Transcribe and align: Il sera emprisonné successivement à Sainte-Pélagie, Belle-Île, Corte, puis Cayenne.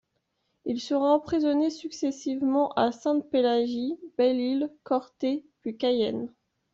Il 0.65 0.81
sera 0.81 1.13
emprisonné 1.13 1.69
successivement 1.69 2.71
à 2.73 2.91
Sainte-Pélagie, 2.91 3.99
Belle-Île, 4.17 4.71
Corte, 4.83 5.25
puis 5.61 5.77
Cayenne. 5.77 6.33